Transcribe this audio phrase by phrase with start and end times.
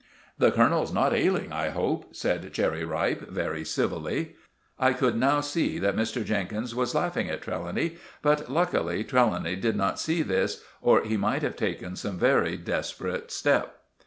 [0.39, 4.33] "The Colonel's not ailing, I hope?" said Cherry Ripe very civilly.
[4.79, 6.25] I could now see that Mr.
[6.25, 11.43] Jenkins was laughing at Trelawny, but, luckily, Trelawny did not see this, or he might
[11.43, 13.77] have taken some very desperate step.